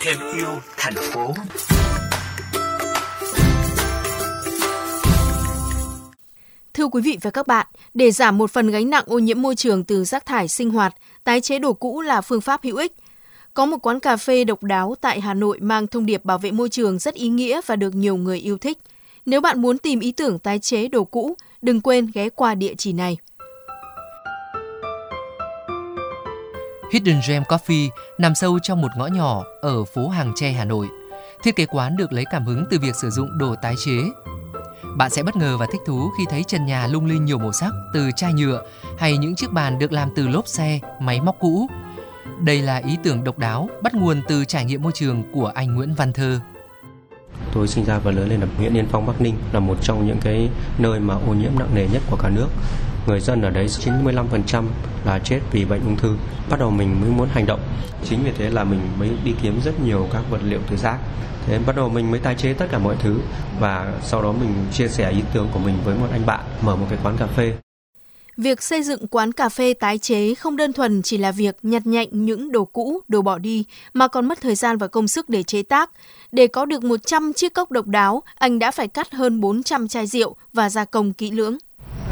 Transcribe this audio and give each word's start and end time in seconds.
Thêm 0.00 0.18
yêu 0.36 0.48
thành 0.76 0.94
phố. 0.94 1.34
Thưa 6.74 6.86
quý 6.88 7.02
vị 7.02 7.18
và 7.22 7.30
các 7.30 7.46
bạn, 7.46 7.66
để 7.94 8.10
giảm 8.10 8.38
một 8.38 8.50
phần 8.50 8.70
gánh 8.70 8.90
nặng 8.90 9.04
ô 9.06 9.18
nhiễm 9.18 9.42
môi 9.42 9.54
trường 9.54 9.84
từ 9.84 10.04
rác 10.04 10.26
thải 10.26 10.48
sinh 10.48 10.70
hoạt, 10.70 10.94
tái 11.24 11.40
chế 11.40 11.58
đồ 11.58 11.72
cũ 11.72 12.00
là 12.00 12.20
phương 12.20 12.40
pháp 12.40 12.64
hữu 12.64 12.76
ích. 12.76 12.92
Có 13.54 13.66
một 13.66 13.76
quán 13.82 14.00
cà 14.00 14.16
phê 14.16 14.44
độc 14.44 14.62
đáo 14.62 14.94
tại 15.00 15.20
Hà 15.20 15.34
Nội 15.34 15.58
mang 15.60 15.86
thông 15.86 16.06
điệp 16.06 16.24
bảo 16.24 16.38
vệ 16.38 16.50
môi 16.50 16.68
trường 16.68 16.98
rất 16.98 17.14
ý 17.14 17.28
nghĩa 17.28 17.60
và 17.66 17.76
được 17.76 17.94
nhiều 17.94 18.16
người 18.16 18.38
yêu 18.38 18.58
thích. 18.58 18.78
Nếu 19.26 19.40
bạn 19.40 19.62
muốn 19.62 19.78
tìm 19.78 20.00
ý 20.00 20.12
tưởng 20.12 20.38
tái 20.38 20.58
chế 20.58 20.88
đồ 20.88 21.04
cũ, 21.04 21.36
đừng 21.62 21.80
quên 21.80 22.10
ghé 22.14 22.28
qua 22.28 22.54
địa 22.54 22.74
chỉ 22.78 22.92
này. 22.92 23.18
Hidden 26.92 27.20
Gem 27.28 27.42
Coffee 27.42 27.88
nằm 28.18 28.34
sâu 28.34 28.58
trong 28.58 28.80
một 28.80 28.88
ngõ 28.96 29.06
nhỏ 29.06 29.44
ở 29.60 29.84
phố 29.84 30.08
Hàng 30.08 30.32
Tre, 30.36 30.52
Hà 30.52 30.64
Nội. 30.64 30.88
Thiết 31.42 31.56
kế 31.56 31.66
quán 31.66 31.96
được 31.96 32.12
lấy 32.12 32.24
cảm 32.30 32.46
hứng 32.46 32.64
từ 32.70 32.78
việc 32.78 32.96
sử 32.96 33.10
dụng 33.10 33.38
đồ 33.38 33.54
tái 33.62 33.74
chế. 33.84 33.98
Bạn 34.96 35.10
sẽ 35.10 35.22
bất 35.22 35.36
ngờ 35.36 35.56
và 35.56 35.66
thích 35.72 35.80
thú 35.86 36.10
khi 36.18 36.24
thấy 36.30 36.44
trần 36.44 36.66
nhà 36.66 36.86
lung 36.86 37.06
linh 37.06 37.24
nhiều 37.24 37.38
màu 37.38 37.52
sắc 37.52 37.72
từ 37.94 38.10
chai 38.16 38.32
nhựa 38.32 38.62
hay 38.98 39.18
những 39.18 39.36
chiếc 39.36 39.52
bàn 39.52 39.78
được 39.78 39.92
làm 39.92 40.08
từ 40.16 40.28
lốp 40.28 40.48
xe, 40.48 40.80
máy 41.00 41.20
móc 41.20 41.36
cũ. 41.40 41.66
Đây 42.40 42.62
là 42.62 42.76
ý 42.76 42.96
tưởng 43.02 43.24
độc 43.24 43.38
đáo 43.38 43.68
bắt 43.82 43.94
nguồn 43.94 44.22
từ 44.28 44.44
trải 44.44 44.64
nghiệm 44.64 44.82
môi 44.82 44.92
trường 44.94 45.22
của 45.32 45.46
anh 45.46 45.74
Nguyễn 45.74 45.94
Văn 45.94 46.12
Thơ. 46.12 46.40
Tôi 47.52 47.68
sinh 47.68 47.84
ra 47.84 47.98
và 47.98 48.10
lớn 48.10 48.28
lên 48.28 48.40
ở 48.40 48.46
huyện 48.56 48.76
Yên 48.76 48.86
Phong, 48.90 49.06
Bắc 49.06 49.20
Ninh 49.20 49.34
là 49.52 49.60
một 49.60 49.78
trong 49.82 50.06
những 50.06 50.18
cái 50.20 50.48
nơi 50.78 51.00
mà 51.00 51.14
ô 51.14 51.34
nhiễm 51.34 51.50
nặng 51.58 51.74
nề 51.74 51.86
nhất 51.92 52.02
của 52.10 52.16
cả 52.16 52.28
nước. 52.28 52.48
Người 53.06 53.20
dân 53.20 53.42
ở 53.42 53.50
đấy 53.50 53.66
95% 53.66 54.64
là 55.04 55.18
chết 55.18 55.40
vì 55.52 55.64
bệnh 55.64 55.84
ung 55.84 55.96
thư. 55.96 56.16
Bắt 56.50 56.60
đầu 56.60 56.70
mình 56.70 57.00
mới 57.00 57.10
muốn 57.10 57.28
hành 57.28 57.46
động. 57.46 57.60
Chính 58.04 58.24
vì 58.24 58.32
thế 58.38 58.50
là 58.50 58.64
mình 58.64 58.80
mới 58.98 59.10
đi 59.24 59.34
kiếm 59.42 59.60
rất 59.64 59.80
nhiều 59.80 60.08
các 60.12 60.22
vật 60.30 60.40
liệu 60.44 60.60
từ 60.70 60.76
rác. 60.76 60.98
Thế 61.46 61.58
bắt 61.66 61.76
đầu 61.76 61.88
mình 61.88 62.10
mới 62.10 62.20
tái 62.20 62.34
chế 62.34 62.52
tất 62.52 62.66
cả 62.70 62.78
mọi 62.78 62.96
thứ 62.98 63.18
và 63.60 63.92
sau 64.02 64.22
đó 64.22 64.32
mình 64.32 64.54
chia 64.72 64.88
sẻ 64.88 65.10
ý 65.10 65.22
tưởng 65.32 65.48
của 65.52 65.58
mình 65.58 65.74
với 65.84 65.94
một 65.94 66.06
anh 66.12 66.26
bạn 66.26 66.40
mở 66.62 66.76
một 66.76 66.86
cái 66.90 66.98
quán 67.02 67.16
cà 67.16 67.26
phê. 67.26 67.52
Việc 68.38 68.62
xây 68.62 68.82
dựng 68.82 69.06
quán 69.06 69.32
cà 69.32 69.48
phê 69.48 69.74
tái 69.74 69.98
chế 69.98 70.34
không 70.34 70.56
đơn 70.56 70.72
thuần 70.72 71.02
chỉ 71.02 71.16
là 71.16 71.32
việc 71.32 71.56
nhặt 71.62 71.86
nhạnh 71.86 72.08
những 72.10 72.52
đồ 72.52 72.64
cũ, 72.64 73.00
đồ 73.08 73.22
bỏ 73.22 73.38
đi, 73.38 73.64
mà 73.94 74.08
còn 74.08 74.28
mất 74.28 74.40
thời 74.40 74.54
gian 74.54 74.76
và 74.76 74.86
công 74.86 75.08
sức 75.08 75.28
để 75.28 75.42
chế 75.42 75.62
tác. 75.62 75.90
Để 76.32 76.46
có 76.46 76.64
được 76.64 76.84
100 76.84 77.32
chiếc 77.32 77.54
cốc 77.54 77.70
độc 77.70 77.86
đáo, 77.86 78.22
anh 78.34 78.58
đã 78.58 78.70
phải 78.70 78.88
cắt 78.88 79.12
hơn 79.12 79.40
400 79.40 79.88
chai 79.88 80.06
rượu 80.06 80.36
và 80.52 80.70
gia 80.70 80.84
công 80.84 81.12
kỹ 81.12 81.30
lưỡng. 81.30 81.58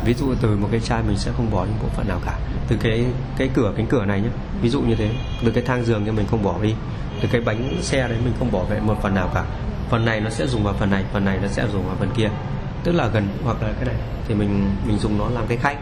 Ví 0.05 0.15
dụ 0.15 0.27
từ 0.43 0.57
một 0.57 0.69
cái 0.71 0.81
chai 0.81 1.03
mình 1.03 1.17
sẽ 1.19 1.33
không 1.37 1.51
bỏ 1.51 1.65
những 1.65 1.79
bộ 1.83 1.89
phận 1.97 2.09
nào 2.09 2.21
cả. 2.25 2.39
Từ 2.69 2.77
cái 2.81 3.07
cái 3.39 3.51
cửa 3.55 3.75
cánh 3.77 3.87
cửa 3.87 4.05
này 4.05 4.21
nhé, 4.21 4.29
ví 4.63 4.69
dụ 4.69 4.81
như 4.81 4.95
thế, 4.95 5.11
từ 5.45 5.51
cái 5.51 5.65
thang 5.67 5.85
giường 5.85 6.03
thì 6.05 6.11
mình 6.11 6.27
không 6.31 6.43
bỏ 6.43 6.63
đi, 6.63 6.75
từ 7.23 7.29
cái 7.33 7.41
bánh 7.41 7.79
xe 7.83 8.09
đấy 8.09 8.19
mình 8.25 8.35
không 8.39 8.53
bỏ 8.53 8.65
về 8.65 8.81
một 8.81 8.95
phần 9.03 9.15
nào 9.15 9.31
cả. 9.35 9.45
Phần 9.91 10.05
này 10.05 10.21
nó 10.21 10.31
sẽ 10.31 10.47
dùng 10.47 10.65
vào 10.65 10.75
phần 10.79 10.91
này, 10.91 11.05
phần 11.13 11.25
này 11.25 11.39
nó 11.43 11.49
sẽ 11.49 11.67
dùng 11.73 11.87
vào 11.87 11.97
phần 11.99 12.11
kia. 12.17 12.31
Tức 12.87 12.93
là 12.93 13.07
gần 13.07 13.29
hoặc 13.45 13.63
là 13.63 13.73
cái 13.73 13.85
này 13.85 13.95
thì 14.29 14.35
mình 14.35 14.71
mình 14.87 14.99
dùng 14.99 15.19
nó 15.19 15.29
làm 15.29 15.47
cái 15.49 15.59
khay 15.59 15.77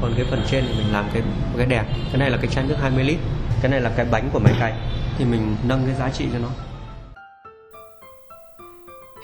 còn 0.00 0.12
cái 0.16 0.26
phần 0.30 0.42
trên 0.50 0.64
thì 0.68 0.74
mình 0.78 0.92
làm 0.92 1.04
cái 1.12 1.22
cái 1.56 1.66
đẹp 1.66 1.84
cái 2.12 2.18
này 2.18 2.30
là 2.30 2.36
cái 2.36 2.50
chai 2.50 2.64
nước 2.64 2.76
20 2.80 3.04
lít 3.04 3.18
cái 3.62 3.70
này 3.70 3.80
là 3.80 3.92
cái 3.96 4.06
bánh 4.10 4.30
của 4.32 4.38
máy 4.38 4.54
cày 4.60 4.72
thì 5.18 5.24
mình 5.24 5.56
nâng 5.64 5.86
cái 5.86 5.94
giá 5.94 6.10
trị 6.10 6.26
cho 6.32 6.38
nó 6.38 6.48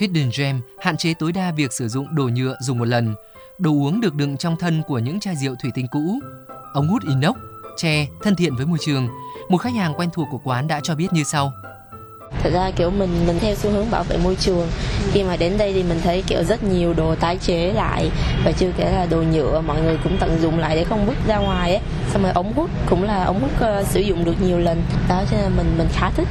Hidden 0.01 0.31
Gem 0.39 0.61
hạn 0.81 0.97
chế 0.97 1.15
tối 1.15 1.33
đa 1.33 1.53
việc 1.53 1.73
sử 1.73 1.89
dụng 1.89 2.15
đồ 2.15 2.29
nhựa 2.35 2.57
dùng 2.61 2.79
một 2.79 2.89
lần. 2.89 3.15
Đồ 3.59 3.71
uống 3.71 4.01
được 4.01 4.15
đựng 4.15 4.37
trong 4.37 4.57
thân 4.57 4.83
của 4.87 4.99
những 4.99 5.21
chai 5.21 5.37
rượu 5.37 5.55
thủy 5.63 5.71
tinh 5.75 5.87
cũ. 5.91 6.21
Ống 6.73 6.89
hút 6.89 7.03
inox, 7.09 7.37
tre, 7.77 8.07
thân 8.23 8.37
thiện 8.37 8.57
với 8.57 8.67
môi 8.67 8.79
trường. 8.81 9.09
Một 9.49 9.59
khách 9.59 9.75
hàng 9.75 9.95
quen 9.97 10.09
thuộc 10.13 10.29
của 10.31 10.41
quán 10.45 10.69
đã 10.69 10.81
cho 10.83 10.95
biết 10.95 11.13
như 11.13 11.25
sau. 11.25 11.53
Thật 12.43 12.51
ra 12.53 12.71
kiểu 12.77 12.91
mình 12.91 13.27
mình 13.27 13.39
theo 13.41 13.55
xu 13.55 13.71
hướng 13.71 13.91
bảo 13.91 14.03
vệ 14.03 14.17
môi 14.17 14.37
trường. 14.37 14.69
Khi 15.13 15.23
mà 15.23 15.37
đến 15.37 15.59
đây 15.59 15.73
thì 15.73 15.83
mình 15.83 16.01
thấy 16.05 16.23
kiểu 16.27 16.45
rất 16.45 16.65
nhiều 16.65 16.95
đồ 16.95 17.15
tái 17.15 17.39
chế 17.39 17.73
lại 17.73 18.11
và 18.45 18.53
chưa 18.53 18.71
kể 18.77 18.93
là 18.93 19.07
đồ 19.11 19.23
nhựa 19.23 19.63
mọi 19.67 19.83
người 19.83 19.97
cũng 20.05 20.17
tận 20.21 20.39
dụng 20.43 20.59
lại 20.59 20.77
để 20.77 20.85
không 20.85 21.07
vứt 21.07 21.17
ra 21.27 21.39
ngoài 21.39 21.71
ấy 21.71 21.81
xong 22.13 22.23
rồi 22.23 22.33
ống 22.33 22.53
hút 22.53 22.71
cũng 22.91 23.03
là 23.03 23.25
ống 23.25 23.41
hút 23.41 23.51
uh, 23.81 23.87
sử 23.87 24.01
dụng 24.01 24.25
được 24.25 24.43
nhiều 24.43 24.59
lần. 24.59 24.83
Đó 25.09 25.23
cho 25.31 25.37
nên 25.37 25.57
mình 25.57 25.75
mình 25.79 25.89
khá 25.93 26.11
thích. 26.11 26.29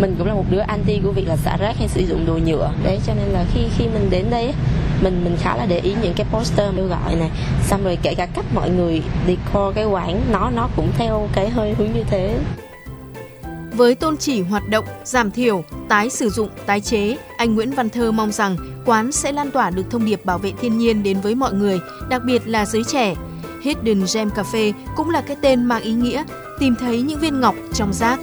Mình 0.00 0.14
cũng 0.18 0.26
là 0.26 0.34
một 0.34 0.44
đứa 0.50 0.60
anti 0.60 1.00
của 1.04 1.12
việc 1.12 1.28
là 1.28 1.36
xả 1.36 1.56
rác 1.56 1.78
hay 1.78 1.88
sử 1.88 2.00
dụng 2.00 2.26
đồ 2.26 2.38
nhựa. 2.46 2.70
Đấy 2.84 2.98
cho 3.06 3.14
nên 3.14 3.28
là 3.28 3.44
khi 3.54 3.60
khi 3.78 3.84
mình 3.84 4.10
đến 4.10 4.24
đây 4.30 4.52
mình 5.00 5.24
mình 5.24 5.36
khá 5.42 5.56
là 5.56 5.66
để 5.66 5.78
ý 5.78 5.94
những 6.02 6.14
cái 6.14 6.26
poster 6.30 6.74
kêu 6.76 6.86
gọi 6.86 7.14
này. 7.14 7.30
Xong 7.66 7.84
rồi 7.84 7.98
kể 8.02 8.14
cả 8.14 8.26
cách 8.26 8.44
mọi 8.54 8.70
người 8.70 9.02
decor 9.26 9.74
cái 9.74 9.84
quán 9.84 10.20
nó 10.32 10.50
nó 10.50 10.68
cũng 10.76 10.92
theo 10.98 11.28
cái 11.32 11.50
hơi 11.50 11.74
hướng 11.78 11.92
như 11.92 12.04
thế 12.10 12.34
với 13.74 13.94
tôn 13.94 14.16
chỉ 14.16 14.42
hoạt 14.42 14.68
động, 14.68 14.84
giảm 15.04 15.30
thiểu, 15.30 15.64
tái 15.88 16.10
sử 16.10 16.30
dụng, 16.30 16.48
tái 16.66 16.80
chế, 16.80 17.16
anh 17.36 17.54
Nguyễn 17.54 17.70
Văn 17.70 17.88
Thơ 17.88 18.12
mong 18.12 18.32
rằng 18.32 18.56
quán 18.86 19.12
sẽ 19.12 19.32
lan 19.32 19.50
tỏa 19.50 19.70
được 19.70 19.84
thông 19.90 20.04
điệp 20.04 20.24
bảo 20.24 20.38
vệ 20.38 20.52
thiên 20.60 20.78
nhiên 20.78 21.02
đến 21.02 21.20
với 21.20 21.34
mọi 21.34 21.52
người, 21.52 21.80
đặc 22.08 22.22
biệt 22.24 22.42
là 22.46 22.66
giới 22.66 22.84
trẻ. 22.84 23.14
Hidden 23.62 24.04
Gem 24.14 24.28
Cafe 24.28 24.72
cũng 24.96 25.10
là 25.10 25.20
cái 25.20 25.36
tên 25.42 25.64
mang 25.64 25.82
ý 25.82 25.92
nghĩa 25.92 26.24
tìm 26.58 26.74
thấy 26.80 27.02
những 27.02 27.20
viên 27.20 27.40
ngọc 27.40 27.54
trong 27.74 27.92
rác. 27.92 28.20